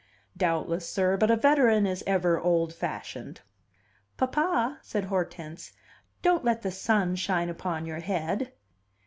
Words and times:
"Doubtless, 0.35 0.89
sir; 0.89 1.15
but 1.15 1.29
a 1.29 1.35
veteran 1.35 1.85
is 1.85 2.03
ever 2.07 2.39
old 2.39 2.73
fashioned." 2.73 3.41
"Papa," 4.17 4.79
said 4.81 5.03
Hortense, 5.03 5.73
"don't 6.23 6.43
let 6.43 6.63
the 6.63 6.71
sun 6.71 7.15
shine 7.15 7.49
upon 7.49 7.85
your 7.85 7.99
head." 7.99 8.51